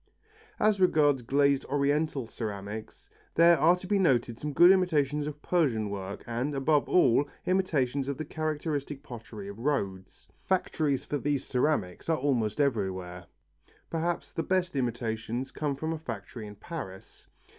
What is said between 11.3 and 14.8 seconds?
ceramics are almost everywhere. Perhaps the best